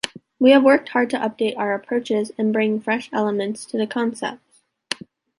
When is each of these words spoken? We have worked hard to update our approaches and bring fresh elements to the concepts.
We 0.39 0.49
have 0.49 0.63
worked 0.63 0.89
hard 0.89 1.11
to 1.11 1.19
update 1.19 1.55
our 1.59 1.75
approaches 1.75 2.31
and 2.35 2.51
bring 2.51 2.79
fresh 2.81 3.07
elements 3.13 3.65
to 3.65 3.77
the 3.77 3.85
concepts. 3.85 4.63